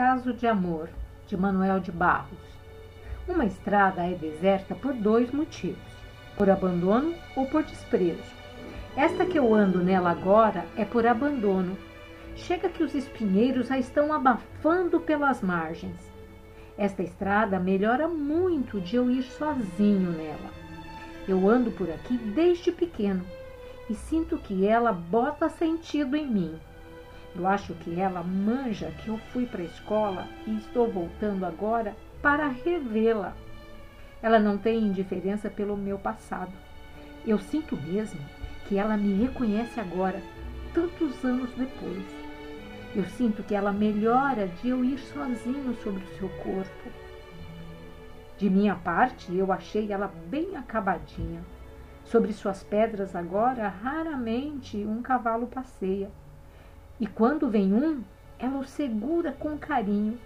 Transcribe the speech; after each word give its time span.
Caso 0.00 0.32
de 0.32 0.46
Amor, 0.46 0.88
de 1.26 1.36
Manuel 1.36 1.78
de 1.78 1.92
Barros. 1.92 2.40
Uma 3.28 3.44
estrada 3.44 4.02
é 4.02 4.14
deserta 4.14 4.74
por 4.74 4.94
dois 4.94 5.30
motivos: 5.30 5.76
por 6.38 6.48
abandono 6.48 7.14
ou 7.36 7.44
por 7.44 7.62
desprezo. 7.64 8.32
Esta 8.96 9.26
que 9.26 9.38
eu 9.38 9.54
ando 9.54 9.84
nela 9.84 10.10
agora 10.10 10.64
é 10.74 10.86
por 10.86 11.06
abandono. 11.06 11.76
Chega 12.34 12.70
que 12.70 12.82
os 12.82 12.94
espinheiros 12.94 13.70
a 13.70 13.78
estão 13.78 14.10
abafando 14.10 15.00
pelas 15.00 15.42
margens. 15.42 16.00
Esta 16.78 17.02
estrada 17.02 17.60
melhora 17.60 18.08
muito 18.08 18.80
de 18.80 18.96
eu 18.96 19.10
ir 19.10 19.24
sozinho 19.24 20.12
nela. 20.12 20.50
Eu 21.28 21.46
ando 21.46 21.72
por 21.72 21.90
aqui 21.90 22.16
desde 22.16 22.72
pequeno 22.72 23.22
e 23.90 23.94
sinto 23.94 24.38
que 24.38 24.66
ela 24.66 24.94
bota 24.94 25.50
sentido 25.50 26.16
em 26.16 26.26
mim. 26.26 26.58
Eu 27.34 27.46
acho 27.46 27.74
que 27.74 27.98
ela 27.98 28.22
manja 28.22 28.90
que 29.02 29.08
eu 29.08 29.18
fui 29.32 29.46
para 29.46 29.62
a 29.62 29.66
escola 29.66 30.26
e 30.46 30.56
estou 30.58 30.90
voltando 30.90 31.44
agora 31.44 31.96
para 32.20 32.48
revê-la. 32.48 33.34
Ela 34.22 34.38
não 34.38 34.58
tem 34.58 34.82
indiferença 34.82 35.48
pelo 35.48 35.76
meu 35.76 35.98
passado. 35.98 36.52
Eu 37.26 37.38
sinto 37.38 37.76
mesmo 37.76 38.20
que 38.66 38.76
ela 38.76 38.96
me 38.96 39.14
reconhece 39.14 39.78
agora, 39.78 40.20
tantos 40.74 41.24
anos 41.24 41.50
depois. 41.56 42.04
Eu 42.94 43.04
sinto 43.04 43.42
que 43.42 43.54
ela 43.54 43.72
melhora 43.72 44.48
de 44.48 44.68
eu 44.68 44.84
ir 44.84 44.98
sozinho 44.98 45.74
sobre 45.82 46.02
o 46.02 46.18
seu 46.18 46.28
corpo. 46.28 46.90
De 48.36 48.50
minha 48.50 48.74
parte, 48.74 49.34
eu 49.34 49.52
achei 49.52 49.92
ela 49.92 50.12
bem 50.26 50.56
acabadinha. 50.56 51.42
Sobre 52.04 52.32
suas 52.32 52.62
pedras 52.64 53.14
agora, 53.14 53.68
raramente 53.68 54.78
um 54.78 55.00
cavalo 55.00 55.46
passeia. 55.46 56.10
E 57.00 57.06
quando 57.06 57.48
vem 57.48 57.72
um, 57.72 58.04
ela 58.38 58.58
o 58.58 58.64
segura 58.64 59.32
com 59.32 59.56
carinho. 59.56 60.18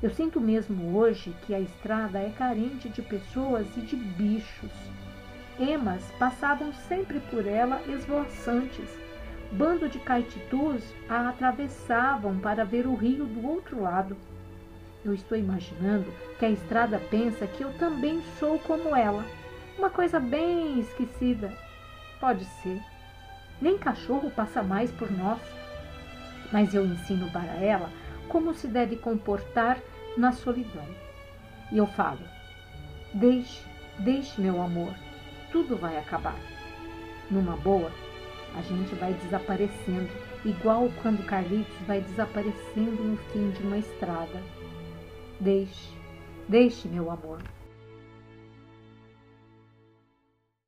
Eu 0.00 0.08
sinto 0.08 0.40
mesmo 0.40 0.96
hoje 0.96 1.34
que 1.44 1.52
a 1.52 1.58
estrada 1.58 2.20
é 2.20 2.30
carente 2.30 2.88
de 2.88 3.02
pessoas 3.02 3.66
e 3.76 3.80
de 3.80 3.96
bichos. 3.96 4.70
Emas 5.58 6.00
passavam 6.20 6.72
sempre 6.72 7.18
por 7.28 7.44
ela 7.44 7.82
esvoaçantes. 7.88 8.88
Bando 9.50 9.88
de 9.88 9.98
caititus 9.98 10.84
a 11.08 11.28
atravessavam 11.28 12.38
para 12.38 12.64
ver 12.64 12.86
o 12.86 12.94
rio 12.94 13.26
do 13.26 13.44
outro 13.44 13.82
lado. 13.82 14.16
Eu 15.04 15.12
estou 15.12 15.36
imaginando 15.36 16.06
que 16.38 16.44
a 16.44 16.50
estrada 16.50 17.00
pensa 17.10 17.48
que 17.48 17.64
eu 17.64 17.72
também 17.74 18.22
sou 18.38 18.60
como 18.60 18.94
ela. 18.94 19.24
Uma 19.76 19.90
coisa 19.90 20.20
bem 20.20 20.78
esquecida. 20.78 21.52
Pode 22.20 22.44
ser. 22.44 22.80
Nem 23.60 23.76
cachorro 23.76 24.30
passa 24.30 24.62
mais 24.62 24.90
por 24.92 25.10
nós 25.10 25.40
mas 26.52 26.74
eu 26.74 26.84
ensino 26.84 27.30
para 27.30 27.54
ela 27.54 27.90
como 28.28 28.54
se 28.54 28.68
deve 28.68 28.96
comportar 28.96 29.78
na 30.16 30.32
solidão. 30.32 30.86
E 31.70 31.78
eu 31.78 31.86
falo: 31.86 32.20
deixe, 33.14 33.62
deixe, 33.98 34.40
meu 34.40 34.60
amor, 34.62 34.94
tudo 35.50 35.76
vai 35.76 35.96
acabar. 35.98 36.38
Numa 37.30 37.56
boa, 37.56 37.90
a 38.54 38.62
gente 38.62 38.94
vai 38.96 39.14
desaparecendo, 39.14 40.10
igual 40.44 40.90
quando 41.00 41.24
Carlitos 41.24 41.74
vai 41.86 42.00
desaparecendo 42.00 43.02
no 43.02 43.16
fim 43.16 43.50
de 43.50 43.62
uma 43.62 43.78
estrada. 43.78 44.42
Deixe, 45.40 45.88
deixe, 46.48 46.88
meu 46.88 47.10
amor. 47.10 47.40